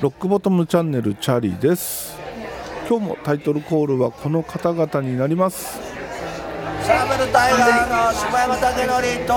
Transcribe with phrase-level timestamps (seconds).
[0.00, 2.16] ロックボトムチャンネルチャーリーです。
[2.88, 5.78] 今日もタイトルコールはこの方々になります。
[6.82, 9.34] サーベルタイガーの柴山武則と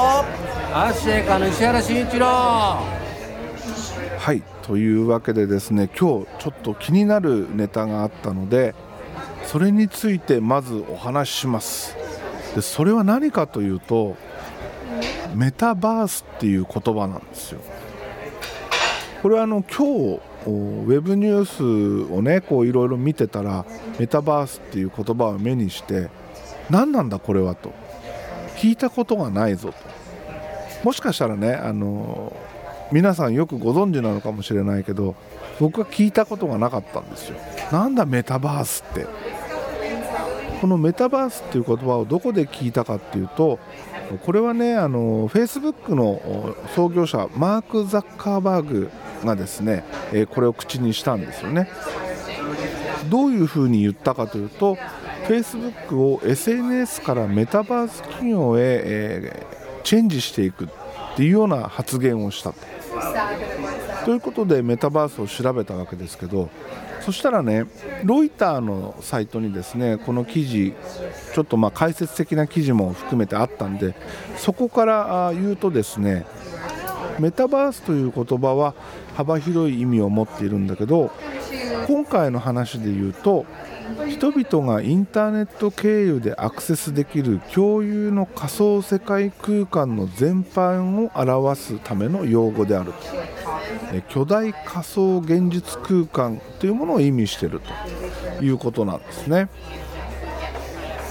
[0.75, 2.25] アッシェイカの石原慎一郎。
[2.25, 8.75] はいというわけでですね今日ちょっと気になるネタがあったので
[9.45, 11.95] それについてまずお話しします
[12.55, 14.15] でそれは何かというと
[15.35, 17.61] メタバースっていう言葉なんですよ。
[19.21, 19.85] これはあの今
[20.15, 23.65] 日ウェブニュースをねこういろいろ見てたら
[23.99, 26.09] メタバースっていう言葉を目にして
[26.69, 27.73] 何なんだこれはと。
[28.55, 29.75] 聞いたことがないぞと。
[30.83, 32.35] もしかしたらねあの
[32.91, 35.15] 皆さんよくご存知なのかもしれないけど
[35.59, 37.37] 僕は聞いたことがなかったんですよ。
[37.71, 39.05] なんだメタバースって。
[40.59, 43.59] このメタバースっていう言葉をどこで聞いたかっていうと
[44.25, 48.89] これはねあのフェイスブックの創業者マーク・ザッカーバーグ
[49.23, 49.83] がですね、
[50.29, 51.69] これを口にしたんですよね
[53.09, 54.77] どういうふうに言ったかというと
[55.27, 59.45] Facebook を SNS からメタバース企業へ、え、
[59.83, 60.67] チェンジしていくっ
[61.15, 62.57] ていうような発言をしたと。
[64.05, 66.49] ということでメタバースを調べたわけですけど
[67.01, 67.65] そしたらね
[68.03, 70.73] ロイターのサイトにですねこの記事
[71.33, 73.95] ちょっとまあ解説的な記事も含めてあったんで
[74.37, 76.25] そこから言うとですね
[77.19, 78.73] メタバースという言葉は
[79.15, 81.11] 幅広い意味を持っているんだけど
[81.89, 83.47] 今回の話で言うと
[84.07, 92.99] 人々がインターネット経由でアクセスできる共有の仮想世界空間の全般を表すための用語であると。
[94.07, 97.59] 巨大仮想現実空間というものを意味している
[98.37, 99.49] ということなんですね。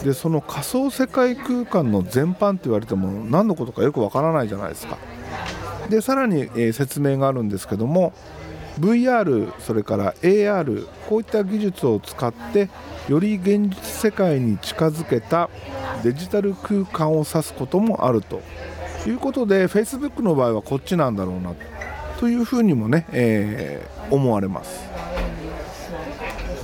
[0.04, 4.96] でその仮想世界空間の全般って言われても何のことかよくわからないじゃないですか。
[5.90, 8.12] でさらに、え、説明があるんですけども
[8.78, 12.68] VR それから AR こういった技術を使って
[13.08, 15.50] より現実世界に近づけた
[16.02, 18.40] デジタル空間を指すこともあると。
[19.06, 21.54] いうことで Facebook の場合はこっちなんだろうな
[22.18, 24.80] というふうにもね、えー、思われます。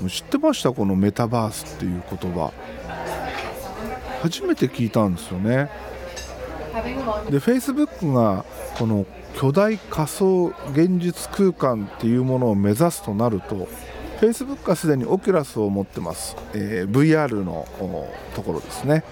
[0.08, 0.72] 知ってました？
[0.72, 2.52] このメタバースっていう言葉。
[4.22, 5.70] 初めて聞いたんですよね。
[7.30, 8.44] で Facebook が
[8.78, 13.68] この巨大仮想現実空間っていうものを目指すとなると
[14.20, 17.66] Facebook はすでにオキュラスを持ってます、えー、VR の
[18.34, 19.04] ところですね。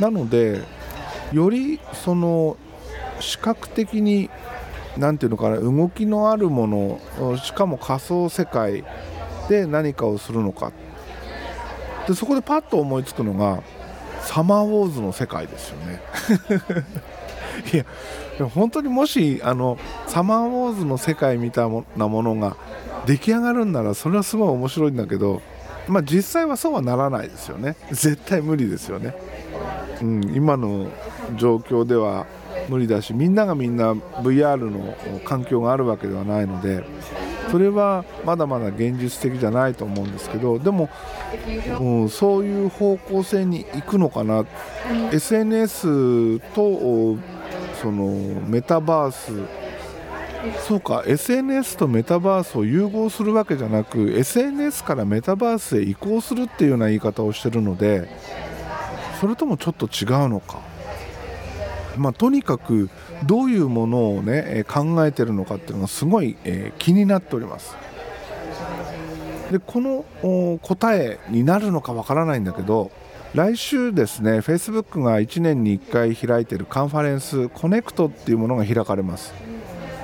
[0.00, 0.62] なので
[1.32, 2.56] よりその
[3.20, 4.28] 視覚的に
[4.96, 8.84] 何ていうのかな動きのあるものしかも仮想世界
[9.48, 10.72] で何かをするのか。
[12.06, 13.62] でそこでパッと思いつくのが
[14.24, 16.02] サマーウォーズの世界ですよね。
[17.72, 17.84] いや
[18.48, 22.56] 本当にもしあのサマーウォーズの世界みたいなものが
[23.06, 25.40] 出来上がるんならそれはすごい面白いんだけど、
[25.86, 27.76] まあ、実際はそうはならないですよね。
[27.90, 29.14] 絶対無理ですよね、
[30.02, 30.88] うん、今の
[31.36, 32.26] 状況では
[32.68, 36.84] 無理だしみんながみんな VR の環境があるわけではないので
[37.50, 40.88] それはまだまだ現実的じゃないと思うんですけどでも、
[41.80, 44.44] うん、そういう方向性に行くのかな。
[45.12, 47.16] SNS と
[47.80, 48.06] その
[48.46, 49.32] メタバース
[50.66, 58.08] そうか SNS とメタバースを融合するわけじゃなく SNS からメタバースへ移行するっていうような言い方をしてるので
[59.20, 60.60] それともちょっと違うのか、
[61.96, 62.90] まあ、とにかく
[63.24, 67.76] どういうものを、ね、考えてるのかっていうのがすごい、えー、気になっております。
[69.50, 70.04] でこの
[70.62, 72.90] 答えになるのかわからないんだけど
[73.34, 79.34] 来週ですね Facebook が1年に1回開いているカンファレンスコネクトっていうものが開かれます。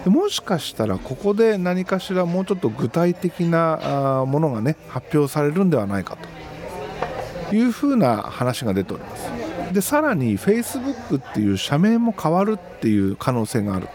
[0.04, 6.16] でもしかしたらここで何かしらもうちょっと具体的なものがね発表されるんではないか
[7.48, 9.39] というふうな話が出ております。
[9.72, 13.88] でさらに Facebook っていう社名も変わるっていう可能性がある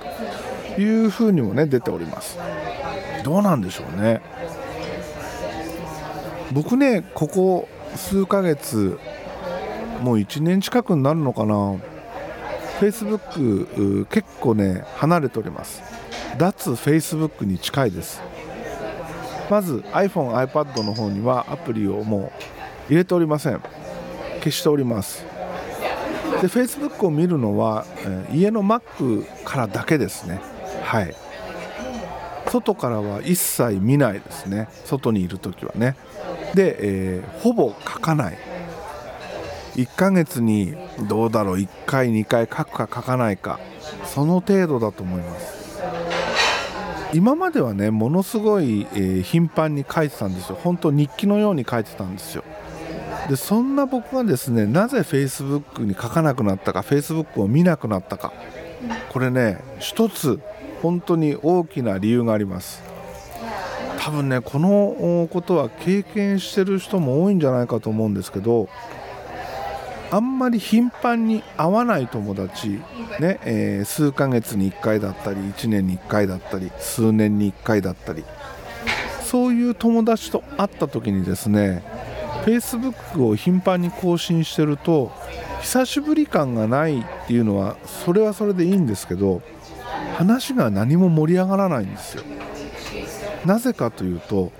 [0.75, 2.38] というふうにもね出ております。
[3.24, 4.22] どうなんでしょうね。
[6.51, 8.98] 僕ねここ数ヶ月
[10.01, 11.75] もう1年近くになるのかな。
[12.80, 15.81] Facebook 結構ね離れております。
[16.38, 18.21] 脱 Facebook に近いです。
[19.50, 22.31] まず iPhone、iPad の方にはアプリをも
[22.89, 23.62] う入れておりません。
[24.39, 25.34] 消しております。
[26.45, 30.39] で Facebook を見るのは、えー、家の Mac からだけですね。
[30.83, 31.15] はい。
[32.47, 34.69] 外からは一切見ないですね。
[34.86, 35.95] 外にいる時はね。
[36.53, 36.77] で、
[37.18, 38.38] えー、ほぼ書かない。
[39.75, 40.75] 1ヶ月に
[41.09, 41.56] どうだろう。
[41.56, 43.59] 1回2回書くか書かないか。
[44.06, 45.65] その程度だと思います。
[47.13, 50.59] 今まではねものすごい、えー頻繁に書いてたんですよ。
[50.62, 52.44] 本当日記のように書いてたんですよ。
[53.30, 58.33] でそんな僕がですねなぜ Facebook に書かなくなったか Facebook を見なくなったか。
[59.10, 60.39] これね一つ
[60.81, 62.83] 本当に大きな理由があります。
[64.00, 68.69] 多分ねこのことは経験してる人も多いんじゃないかと思うんですけど
[70.12, 72.80] あんまり頻繁に会わない友達、
[73.19, 78.24] ねえー数ヶ月に1回だったり1年に1回だったり数年に1回だったり
[79.24, 81.83] そういう友達と会った時にですね
[82.45, 85.12] Facebook を頻繁に更新してると
[85.62, 89.42] 久しぶり感がないっていうのはそれはそれでいいんですけど
[90.15, 92.24] 話が何も盛り上がらないんですよ。
[93.45, 94.51] なぜかというと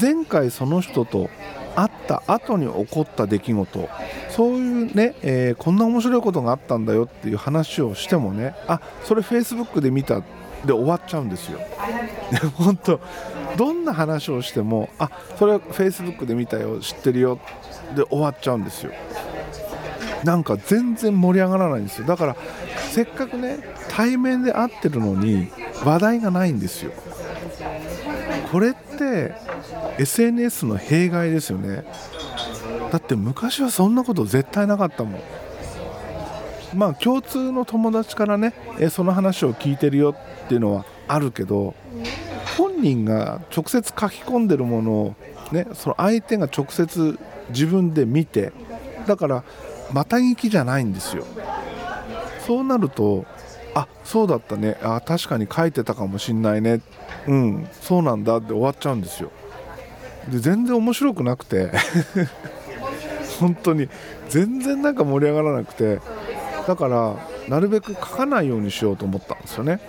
[0.00, 1.28] 前回その人と
[1.76, 3.88] 会った後に起こった出来事
[4.30, 10.22] そういうね、えーこんな面白いことがあったんだよっていう話をしてもねあそれ Facebook で見た
[10.64, 11.58] で終わっちゃうんですよ。
[12.54, 13.00] 本当
[13.56, 17.38] どんな話をしてもあそれ Facebook で見たよ知ってるよ
[17.94, 18.92] で終わっちゃうんですよ。
[20.24, 22.06] なんか全然盛り上がらないんですよ。
[22.06, 22.36] だから
[22.90, 25.48] せっかくね対面で会ってるのに
[25.84, 26.92] 話題がないんですよ。
[28.50, 29.32] これって
[29.98, 31.84] SNS の弊害ですよね。
[32.90, 35.20] だって昔はそんなこと絶対なかったもん。
[36.74, 40.14] まあ共通の友達からねえその話を聞いてるよ
[40.44, 41.74] っていうのはあるけど
[42.56, 45.16] 本人が直接書き込んでるものを
[45.52, 47.18] ねその相手が直接
[47.50, 48.52] 自分で見て
[49.06, 49.44] だから
[49.92, 51.24] また聞きじゃないんですよ。
[52.46, 53.24] そうなると
[53.74, 54.76] あそうだったね。
[54.82, 56.80] あ確かに書いてたかもしんないね。
[57.26, 59.30] うんそうなんだって終わっちゃうんですよ。
[60.30, 61.70] で全然面白くなくて。
[63.40, 63.88] 本当に。
[64.28, 66.00] 全然なんか盛り上がらなくて。
[66.66, 67.16] だから
[67.48, 69.80] なるべく書かないようにしようと思ったんですよね。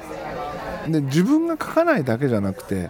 [0.88, 2.90] で自分が書かないだけじゃなくて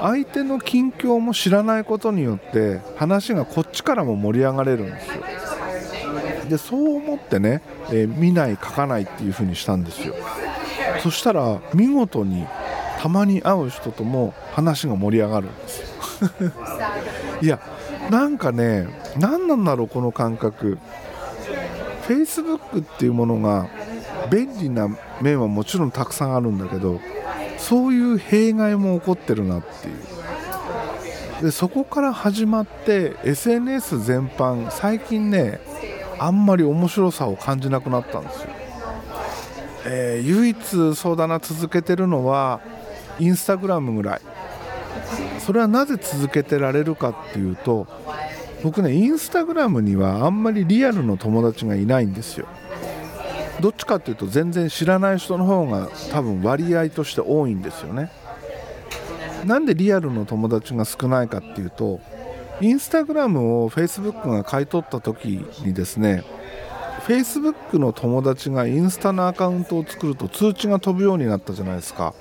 [0.00, 5.24] 相手の近況も知らないことによって話がこっちからも盛り上がれるんですよ。
[6.48, 10.14] でそう思ってね、えー見ない書かないっていう風にしたんですよ。
[11.02, 12.46] そしたら見事に
[13.00, 15.86] たまに会う人とも話が盛り上がるんですよ。
[17.42, 17.58] いや
[18.10, 18.86] なんかね
[19.18, 20.78] 何なんだろうこの感覚。
[22.06, 23.68] Facebook っていうものが
[24.30, 24.88] 便利な
[25.20, 27.00] 面はもちろんたくさんあるんだけど
[27.58, 29.94] そういう弊害も起こってるなっていう。
[31.42, 35.60] でそこから始まって SNS 全般最近ね
[36.18, 38.48] あんまり面白さを感じなくなったんですよ、
[39.86, 42.60] えー唯一そうだな続けてるのは
[43.18, 44.20] インスタグラムぐらい。
[45.38, 47.86] それはなぜ続けてられるかっていうと
[48.64, 52.46] 僕ねインスタグラムにはあんまりリアルの友達がいないんですよ。
[53.60, 58.10] どっちかっていうと全然知らない人の方が多分割合として多いんですよね。
[59.44, 62.00] なんでリアルの友達が少ないかっていうと
[62.62, 66.24] インスタグラムをフェイスブックが買い取った時にですね
[67.02, 72.14] フェイスブックの友達がインスタのアカウントを作ると通知が飛ぶようになったじゃないですか。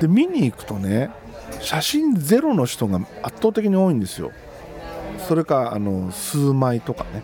[0.00, 1.10] で見に行くとね
[1.60, 4.32] 写真ゼロの人が圧倒的に多いんですよ。
[5.30, 7.22] それかあの数枚とかね。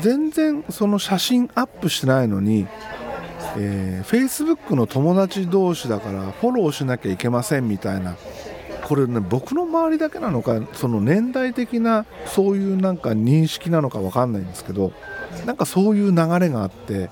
[0.00, 2.68] 全然その写真アップしてないのに、
[3.56, 8.16] えー、Facebook の友達同士だからフォローしなきゃいけませんみたいな
[8.84, 14.92] これね僕の周りだけなのかその年代的なそういうなんか認識なのか分かんないんですけど
[15.44, 17.10] なんかそういう流れがあって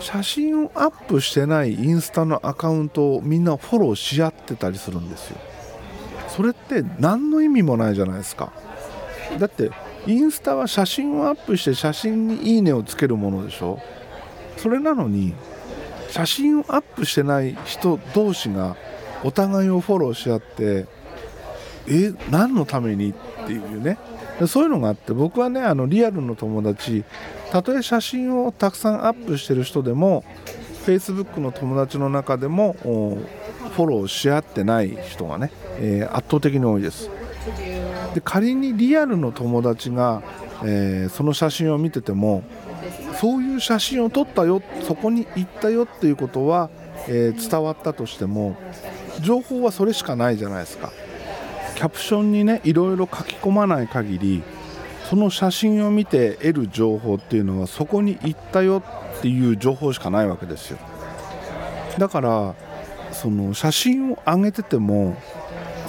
[0.00, 5.38] 写真をアップしてないインスタのアカウントをみんなフォローし合ってたりするんですよ。
[6.36, 8.52] それって何の意味もないじゃないですか。
[9.38, 9.70] だって
[10.06, 13.80] インスタは写真をアップして写真にいいねをつけるものでしょ？
[14.56, 15.34] それなのに
[16.08, 18.76] 写真をアップしてない人同士が
[19.24, 20.86] お互いをフォローし合って
[21.88, 23.14] え何のためにっ
[23.46, 23.98] ていうね。
[24.46, 27.04] そういうのがあって僕はねあのリアルの友達
[27.50, 30.24] たとえ写真をたくさんアップしてる人でも
[30.84, 37.08] Facebook の友達の中でもフォローし合ってない人がね、えー圧倒的に多いです。
[38.16, 40.22] で仮にリアルの友達が、
[40.64, 42.42] えーその写真を見てても
[43.20, 46.70] そういう写真を撮ったよそこに行ったよっていうことは、
[47.08, 48.56] えー伝わったとしても
[49.20, 50.92] 情報はそれしかないじゃないですか。
[51.74, 54.42] キャプションにねいろいろ書き込まない限り
[55.10, 58.82] その写真を見て得る情報っていうのはそこに行ったよ
[59.18, 60.78] っていう情報しかないわけですよ。
[61.98, 62.54] だから
[63.12, 65.16] その写真を上げてても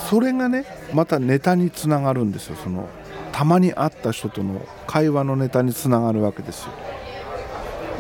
[0.10, 2.56] それがねまたネタにつながるんですよ。
[2.56, 2.88] その
[3.32, 6.72] たまに会った人との会話のネタにつながるわけですよ。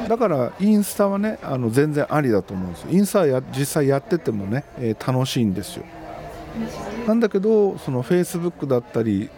[0.08, 2.88] だからインスタはねあの全然ありだと思うんですよ。
[2.92, 5.84] インスタはや実際やっててもね、えー、楽しいんですよ。
[7.06, 9.30] なんだけどそのフェイスブックだったり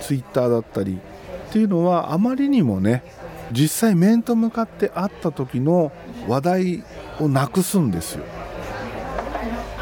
[0.00, 0.98] ツイッターだったり
[1.48, 3.02] っていうのはあまりにもね
[3.50, 5.90] 実際面と向かって会った時の
[6.28, 6.84] 話題
[7.20, 8.24] をなくすんですよ。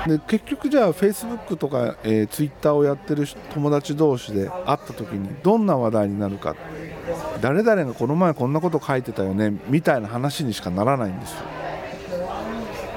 [0.07, 6.57] で結局じゃあフェイスブックとか、えー、ツイッターをやってる友達同士で会った時にどんな話題になるか。
[7.41, 11.39] 誰々がこの前こんなこと書いてたよねみたいな話にしかならないんですよ。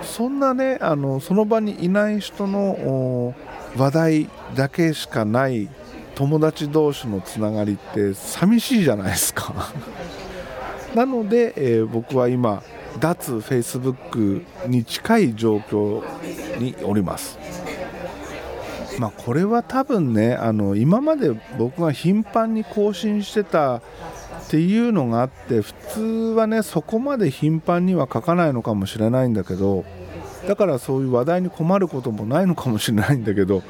[0.03, 3.33] そんなねあのその場にいない人の
[3.75, 5.67] 話題だけしかない
[6.15, 9.53] 友達同士のつながりって寂しいじゃないですか。
[10.95, 12.63] なので、えー、僕は今
[12.99, 16.03] 脱フェイスブックに近い状況
[16.59, 17.37] におります。
[18.99, 23.81] まあ、これは多分ねあの今まで僕が頻繁に更新してたっ
[24.49, 26.01] ていうのがあって普通
[26.35, 29.83] はねそこまで頻繁には書かないのかもしれないんだけど
[30.47, 33.63] だからそういう話題に困ることもないのかもしれないんだけど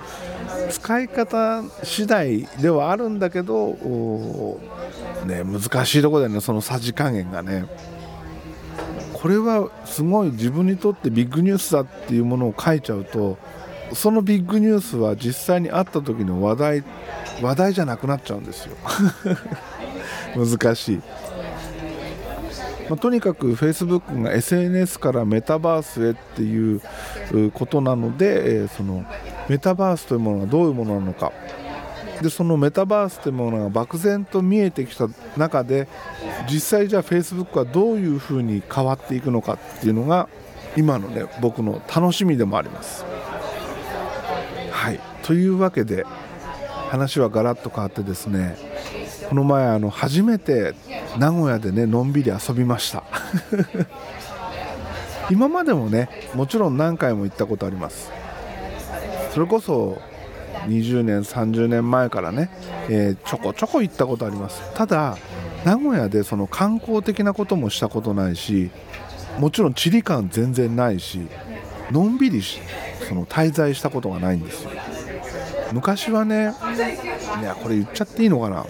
[0.69, 3.69] 使い方次第ではあるんだけど、
[5.25, 7.65] ね、難しいところでねそのさじ加減がね。
[9.25, 13.39] これはすごい自分にとってビッグニュースだっていうものを書いちゃうと
[13.91, 16.83] そのビッグニュースは実際に会った時の話題
[17.41, 18.77] 話題じゃなくなっちゃうんですよ。
[20.37, 21.01] 難しい、
[22.87, 26.79] まあ、とにかく Facebook が SNS からメタバースへっていう
[27.51, 29.05] ことなので、えー、その
[29.49, 31.31] メタバースというものがどういうものなのか。
[32.21, 35.07] でそのメタバースというものが漠然と見えてきた
[35.37, 35.87] 中で
[36.49, 40.29] 実際じゃあ Facebook はどういうふうに変わっていくのかっていうのが
[40.77, 43.05] 今のね僕の楽しみでもあります。
[44.71, 44.99] はい。
[45.23, 46.05] というわけで
[46.89, 48.57] 話はガラッと変わってですね
[49.29, 50.75] この前あの初めて
[51.17, 53.03] 名古屋でねのんびり遊びました。
[55.31, 58.11] 今までもねもちろん何回も行ったことあります。
[59.33, 60.01] それこそ
[60.67, 62.49] 20年30年前からね、
[62.89, 64.61] えー、ちょこちょこ行ったことあります。
[64.73, 65.17] ただ
[65.63, 68.69] 名古屋でその観光的なこともしたことないし
[69.39, 71.27] もちろん地理感全然ないし
[71.91, 72.59] のんびりし
[73.07, 74.71] その滞在したことがないんですよ。
[75.73, 76.53] 昔はね
[77.41, 78.65] いやこれ言っちゃっていいのかな。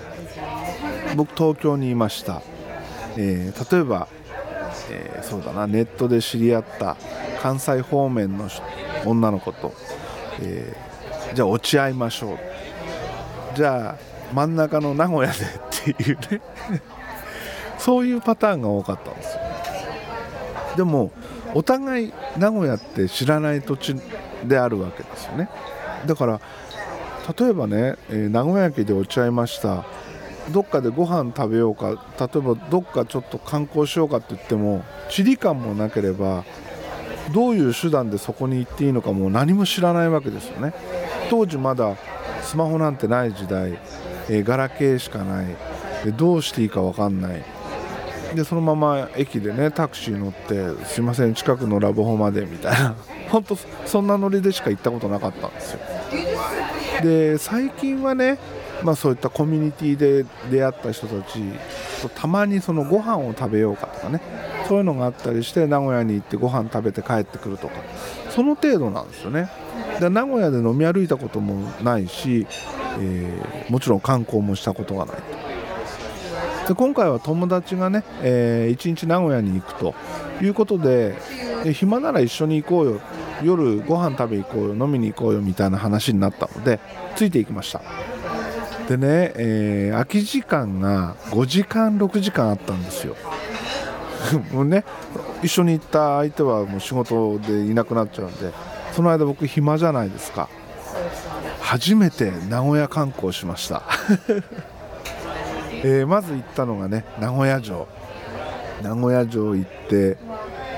[1.15, 2.41] 僕東京にいました、
[3.15, 4.09] えー、例えば、
[4.91, 6.97] えー、そうだなネットで知り合った
[7.41, 8.49] 関西方面の
[9.05, 9.73] 女の子と、
[10.41, 10.94] えー、
[11.33, 12.37] じゃあ落ち合いましょう。
[13.55, 16.41] じゃあ真ん中の名古屋でっていうね。
[17.77, 19.41] そういうパターンが多かったんですよ。
[20.77, 21.11] でも
[21.53, 23.95] お互い名古屋って知らない土地
[24.43, 25.49] であるわけですよね。
[26.05, 26.41] だから
[27.39, 29.83] 例えばね、え、名古屋駅で落ち合いました。
[30.51, 31.89] どっかでご飯食べようか。
[32.19, 36.43] 例えばどっかちょっと観光しようかって言っても地理感もなければ
[37.33, 40.73] どういう手段でそこに行っていいのかもう何も知らないわけですよね。
[41.29, 41.95] 当時まだ
[42.41, 43.77] スマホなんてない時代、
[44.29, 45.47] え、ガラケーしかない。
[46.03, 47.43] でどうしていいか分かんない。
[48.35, 52.95] でそのまま駅でねタクシー乗ってすいません近くのラブホまでみたいな。
[53.29, 55.79] 本当そんなノリでしか行ったことなかったんですよ。
[57.01, 58.37] で最近はね
[58.83, 61.39] まあ、そういったコミュニティで出会った人たち
[62.01, 64.21] とたまにそのご飯を食べようかとかね。
[64.67, 67.75] そういうのがあったりして名古屋に行ってご飯食べて帰ってくるとか。
[68.29, 69.49] その程度なんですよね。
[69.99, 72.45] で名古屋で飲み歩いたこともないし、
[72.99, 75.23] えー、もちろん観光もしたことがないと。
[76.67, 79.93] で今回は友達がね、えー、1日名古屋に行くと
[80.41, 81.15] いうことで
[81.73, 83.01] 暇なら一緒に行こうよ。
[83.43, 84.73] 夜ご飯食べ行こうよ。
[84.75, 86.79] 飲みに行こうよみたいな話になったので
[87.15, 87.81] ついていきました。
[88.87, 93.15] でね、えー、空き時間が5時間6時間あったんですよ。
[94.51, 94.83] もうね
[95.43, 98.51] 一緒に行った相手はもう仕事でいなくなっちゃうんで
[98.95, 100.47] その間僕暇じゃないですか。
[101.59, 103.83] 初めて名古屋観光しました。
[105.83, 107.87] え、まず行ったのがね名古屋城。
[108.81, 110.17] 名古屋城行って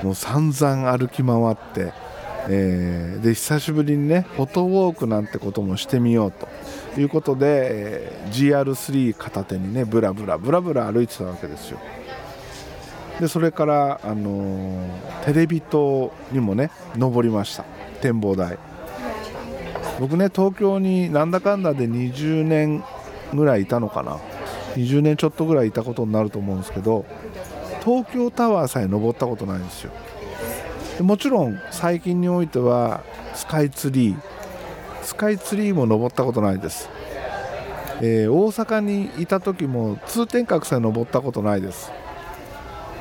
[0.02, 1.92] もう散々歩き回って
[2.50, 6.48] えー、で久しぶりにねフォトウォークなんてこともしてみようと。
[6.98, 11.78] いうことで、えー、GR3 片手にねブラブラブラブラ歩いてたわけですよ。
[13.20, 17.64] でそれから、あのー、テレビ塔にもね登りました。
[18.00, 18.58] 展望台。
[19.98, 22.84] 僕ね東京になんだかんだで20年
[23.34, 24.18] ぐらいいたのかな。
[24.74, 27.04] 20年ちょっとぐらいいたことになると思うんですけど
[27.84, 29.90] 東京タワーさえ登ったことないんですよ。
[30.98, 33.02] でもちろん最近においては
[33.34, 34.16] スカイツリー。
[35.02, 36.88] スカイツリーも登ったことないです。
[38.00, 41.90] えー大阪にいた時も通天閣さえ登ったことないです。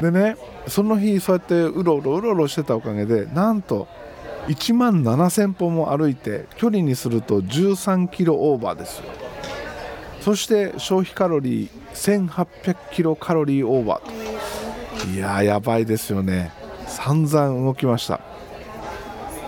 [0.01, 0.37] でね
[0.67, 3.87] その日そうやってうろうろうろうろしてたおかげでなんと
[4.47, 9.03] 1万7000歩も歩いて距離にすると13キロオーバーですよ。
[10.21, 15.09] そして消費カロリー1800キロカロリーオーバーと。
[15.09, 16.51] いややばいですよね。
[16.85, 18.21] 散々動きました。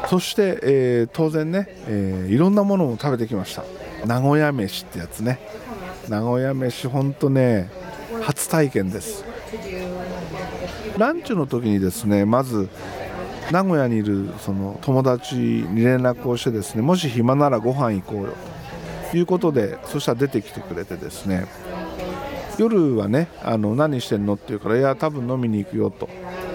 [0.09, 3.63] そして、えー当然ね、えーいろんなものも食べてきました。
[4.05, 5.39] 名古屋飯ってやつね。
[6.07, 7.69] 名古屋飯ほんとね
[8.21, 9.23] 初体験です。
[10.97, 12.69] ランチの時にですねまず
[13.51, 18.33] 名古屋にいるその友達に連絡をしてですねもし暇ならご飯行こうよ
[19.11, 19.17] と。
[19.17, 21.47] いうことでそしたら出てきてくれてですね。
[22.59, 26.09] 夜はねあの何してんのって言うからいや多分飲みに行くよと。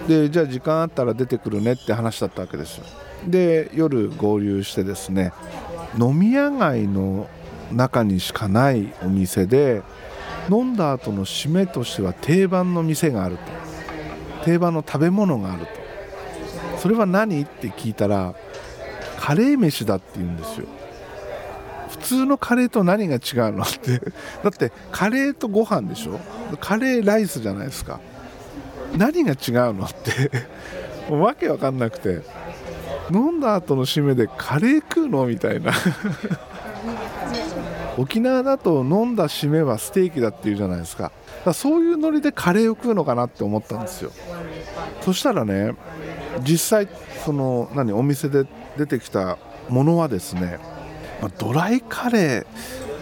[0.07, 2.85] でじゃあ時間あったら出てくるねって話だったわけですよ。
[3.27, 5.33] で夜合流してですね
[5.99, 7.27] 飲み屋街の
[7.73, 9.81] 中にしかないお店で
[10.49, 13.64] 飲んだ後の締めとしては定番の店があると。
[14.45, 15.71] 定番の食べ物があると。
[16.77, 17.41] それは何？
[17.41, 18.35] って聞いたら
[19.19, 20.67] カレー飯だって言うんですよ。
[21.89, 23.21] 普通のカレーと何が違う
[23.53, 23.99] のって。
[24.43, 26.19] だってカレーとご飯でしょ？
[26.59, 27.99] カレーライスじゃないですか。
[28.95, 30.29] 何が違うのって。
[31.09, 32.21] もうわけわかんなくて。
[33.11, 35.25] 飲んだ後の締めでカレー食うの？
[35.25, 35.71] みたいな。
[37.97, 41.11] 沖縄だと飲んだ締めはステーキだっていうじゃないですか。
[41.39, 44.11] だかそういうノリでカレーを食うのかなって思ったんですよ。
[45.01, 45.75] そしたらね
[46.43, 46.89] 実際
[47.23, 48.45] その何お店で
[48.77, 49.37] 出てきた
[49.69, 50.59] ものはですね、
[51.37, 52.45] ドライカレー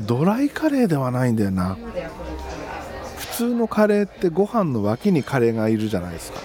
[0.06, 1.78] ドライカレーではないんだよな。
[3.18, 6.40] 普通のカレーってご飯の脇にカレーがいるじゃないですか。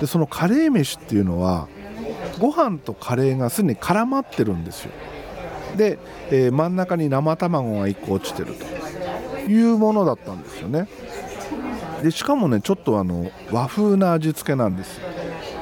[0.00, 1.68] でそのカレー飯っていうのは
[2.40, 4.90] ご飯とカレーがすでに絡まってるんですよ。
[5.76, 5.98] で、
[6.30, 10.88] えー真ん中に生卵が1個落ちてるというものだったんですよね。
[12.02, 15.00] でしかもねちょっとあの和風な味付けなんです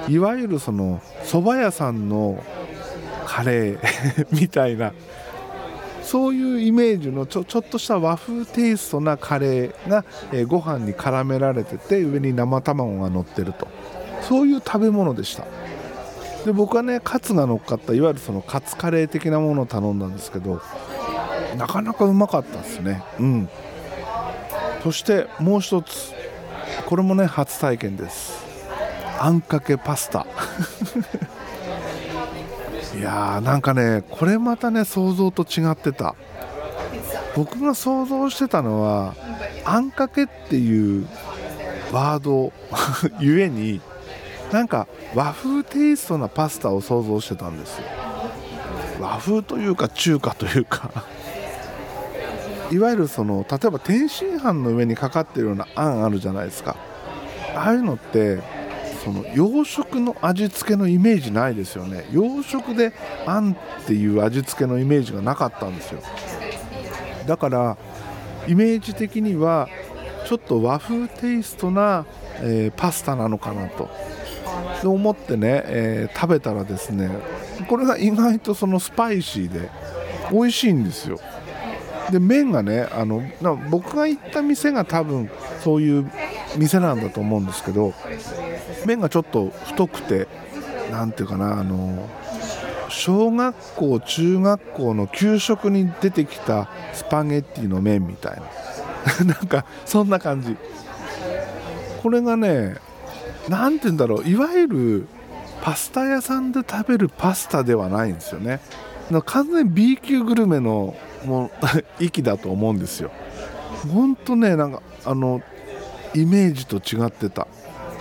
[0.09, 2.43] いわゆるその蕎麦屋さんの
[3.26, 3.78] カレー
[4.32, 4.93] みたいな
[6.02, 13.69] そういうイメージのちょちょっとした和風テイストなカレーが、えーご飯に絡められてて上に生卵が乗ってると。
[14.21, 15.45] そういう食べ物でした。
[16.45, 20.61] で僕はねカツが乗っかったいわゆるそのカツカレー的なものを頼んだんですけど
[21.57, 23.02] なかなかうまかったですね。
[23.19, 23.49] うん。
[24.83, 26.13] そしてもう一つ
[26.87, 28.45] これもね初体験です。
[29.19, 30.26] あんかけパスタ。
[32.99, 36.15] いやーなんかねこれまたね想像と違ってた。
[37.37, 39.15] 僕が想像してたのは
[39.65, 41.07] あんかけっていう
[41.93, 42.52] ワード
[43.21, 43.81] ゆえ に
[44.52, 47.84] なんか和風テイストなパスタを想像してたんですよ。
[49.00, 50.91] 和風というか中華というか。
[52.71, 56.76] いわゆるその例えば天津飯の上にかかってるようなあんあるじゃないですか。
[57.54, 58.41] ああいうのって
[59.04, 62.06] その洋食の味付けのイメージないですよね。
[62.12, 62.93] 洋食で
[63.26, 66.00] あんっていう味付けのイメージがなかったんですよ。
[67.26, 67.76] だから
[68.47, 69.69] イメージ的には
[70.26, 72.06] ちょっと和風テイストな、
[72.41, 74.11] えーパスタなのかなと。
[74.80, 77.10] で思ってね、えー食べたらですね
[77.68, 79.70] これが意外とそのスパイシーで
[80.30, 81.18] 美味しいんですよ。
[82.10, 83.22] で麺がねあの
[83.70, 85.30] 僕が行った店が多分
[85.62, 86.10] そういう
[86.56, 87.94] 店なんだと思うんですけど
[88.86, 90.28] 麺がちょっと太くて
[90.90, 92.08] なんていうかなあの
[92.88, 98.42] 小学校中学校の給食に出てきたスパゲッティの麺みたいな。
[99.25, 100.56] なんかそんな感じ。
[102.02, 102.76] これがね
[103.49, 104.28] なんて言うんだろう。
[104.28, 105.09] いわゆる
[105.63, 108.61] パスタ屋さんで食べるパスタではないんですよね。
[109.26, 111.50] 完全に B 級グルメのもう
[112.05, 113.11] 域だと思うんですよ。
[113.93, 115.43] ほんとねなんかあの
[116.15, 117.47] イメージと違ってた。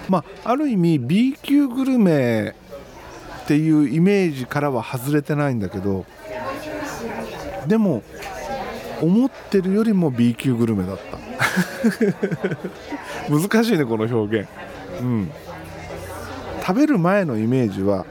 [0.10, 2.56] まあある意味 B 級グルメ
[3.44, 6.06] っていうイメージからは外れてないんだけど
[7.68, 8.04] でも
[9.02, 11.20] 思ってるよりも B 級グルメだった。
[13.30, 14.50] 難しいねこの表現。
[15.02, 15.32] うん。
[16.62, 18.06] 食べる前のイメージは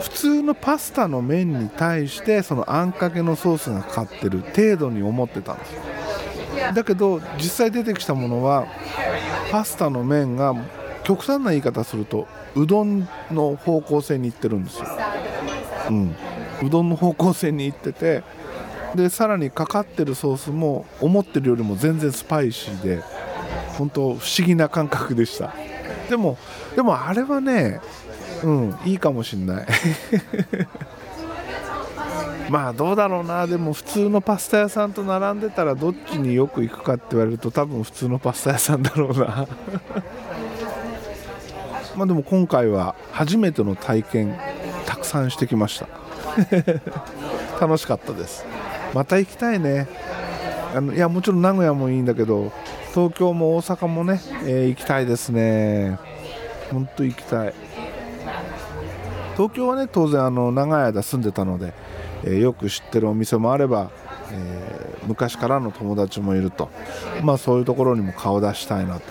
[0.00, 5.80] 普通のパスタの麺に対してそのあんかけのソースがかかってる程度に思ってたんですよ。
[6.74, 8.66] だけど実際出てきたものは
[9.50, 10.54] パスタの麺が
[11.04, 14.86] 極端な言い方するとうどんの方向性に行ってるんですよ、
[15.88, 16.14] うん、
[16.62, 18.22] うどんの方向性に行ってて
[18.94, 23.02] でさらにかかってるソースも思ってるよりも全然スパイシーで
[23.78, 25.54] 本当不思議な感覚でした。
[26.10, 26.36] でも
[26.74, 27.80] でもあれはね
[28.42, 29.66] うんいいかもしんない。
[32.50, 33.46] まあどうだろうな。
[33.46, 39.46] でも普通のパスタ屋さんと並んでたらどっちによく行くかって言われると多分普通のパスタ屋さんだろうな。
[41.94, 44.36] まあでも今回は初めての体験
[44.86, 45.86] たくさんしてきました。
[47.60, 48.44] 楽しかったです。
[48.94, 49.86] また行きたいね。
[50.74, 52.52] あのいやもちろん名古屋もいいんだけど
[52.94, 55.98] 東京も大阪もね、えー、行きたいですね。
[56.70, 57.54] 本当行きたい。
[59.36, 61.72] 東京はね当然あの長い間住んでたので、
[62.24, 63.90] えー、よく知ってるお店もあれば、
[64.32, 66.68] えー、昔からの友達もいると。
[67.22, 69.02] まあそういうところにも顔出したいなと。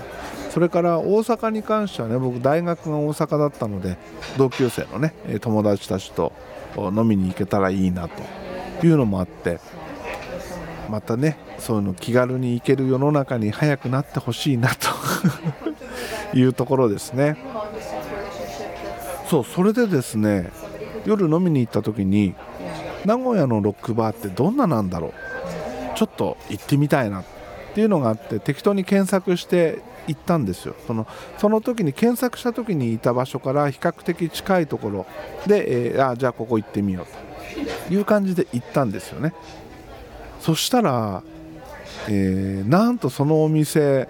[0.51, 3.97] それから大阪に関してはね僕大学が大阪だったので
[4.37, 6.33] 同級生のね友達たちと
[6.77, 8.23] 飲みに行けたらいいなと。
[8.85, 9.59] いうのもあって。
[10.89, 14.89] またねそういうの気軽に行ける世の中に早くなってほしいなと。
[16.33, 17.37] いうところですね。
[19.27, 20.51] そうそれでですね
[21.05, 22.33] 夜飲みに行った時に
[23.05, 25.13] 名古屋のロックバーってどんななんだろう。
[25.95, 27.23] ちょっと行ってみたいなっ
[27.73, 30.75] ていうのがあって適当に検索して行ったんですよ。
[30.87, 35.05] そのその時に検索した時にいた場所から比較的近いところ
[35.45, 39.33] で、えー、あじゃあここ行ってみようという感じで行ったんですよね
[40.39, 41.23] そしたら、
[42.07, 44.07] えー、なんとそのお店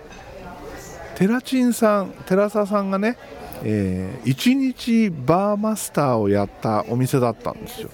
[1.15, 3.17] テラチンさん寺澤さんがね、
[3.63, 7.89] えー、1日バーマスターをやったお店だったんですよ。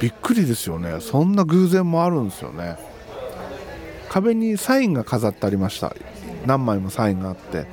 [0.00, 1.00] びっくりですよね。
[1.00, 2.76] そんな偶然もあるんですよね。
[4.10, 5.94] 壁にサインが飾ってありました。
[6.44, 7.66] 何枚もサインがあって。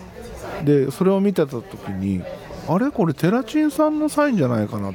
[0.63, 2.23] でそれを見てた時に
[2.69, 2.91] あれ？
[2.91, 4.93] これテラチンさんのサインじゃないかな。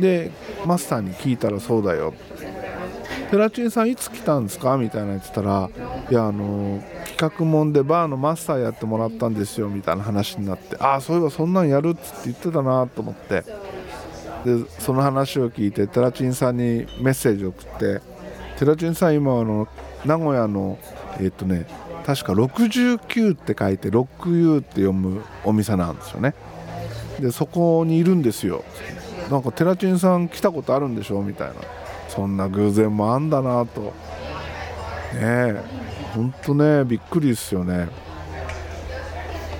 [0.00, 0.30] で
[0.64, 2.14] マスターに聞いたらそうだよ。
[3.32, 4.76] テラチンさんいつ来たんですか？
[4.76, 5.70] みたいな言ってたら
[6.10, 6.84] いやあの
[7.16, 13.42] 企画もんでバーのマスターやってもらったんですよみたいな話になってああそういえばそんなんやるっつって言ってたなと思って。
[14.44, 18.02] でその話を聞いてテラチンさんにメッセージを送って
[18.58, 19.66] テラチンさん今あの
[20.04, 20.78] 名古屋の
[21.18, 21.64] えっとね
[22.04, 26.34] 確か69って書いて 6U って読むお店なんですよね。
[27.18, 28.62] でそこにいるんですよ。
[29.30, 31.20] なんかテラチンさん来たことあるんでしょ？
[31.20, 31.54] うみたいな。
[32.14, 33.80] そんな偶然もあんだなと。
[33.80, 33.90] ね
[35.22, 35.62] え
[36.14, 37.88] ほんとねびっくりですよね。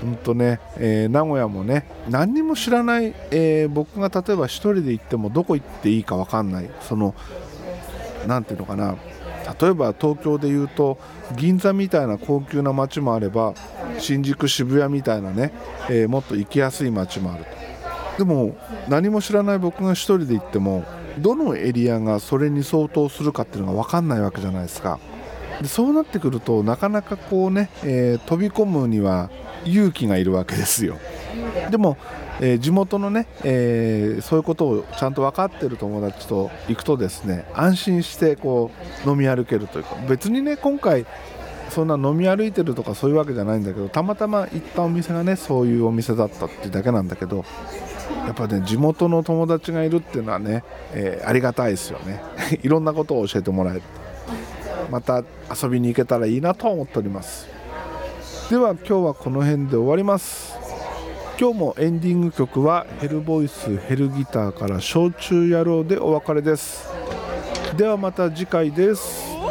[0.01, 6.69] ほんとね、えー、名古屋もね何にも知らない、えー、僕が例えば1人で行ってもどこ行っていいか分かんない。
[6.81, 7.15] その
[8.27, 8.97] 何ていうのかな。
[9.59, 10.99] 例えば東京でいうと
[11.35, 13.55] 銀座みたいな高級な街もあれば
[13.97, 15.53] 新宿渋谷みたいなね、
[15.89, 17.45] えー、もっと行きやすい街もある
[18.17, 18.19] と。
[18.19, 18.55] でも
[18.87, 20.85] 何も知らない僕が1人で行っても
[21.17, 24.99] どのエリアがそれに相当するかっていうのが分かんないわけじゃないですか。
[25.61, 29.29] でそうなってくるとなかなかこうね、えー、飛び込むには
[29.65, 30.97] 勇気がいるわけですよ。
[31.69, 31.97] でも
[32.41, 38.71] えー、地元のね、えー、そういうことをちゃんと分かってる友達と行くとですね安心してこ
[39.05, 41.05] う飲み歩けるというか別にね今回
[41.69, 47.45] そんな飲み歩いてるとかそういうわけじゃないんだけどたまたま行ったお店がねそういうお店だったっていうだけなんだけど
[48.25, 52.21] やっぱね地元の友達がいるっていうのはね、えー、ありがたいですよね。
[52.63, 53.81] いろんなことを教えてもらえる
[54.89, 55.23] また
[55.61, 57.47] 遊びに行けたらいいなと思っております。
[58.49, 60.53] では今日はこの辺で終わります。
[61.39, 66.87] 今日もエンディング曲はヘルボイスヘルギターから焼酎野郎でお別れです。
[67.75, 69.42] ではまた次回です。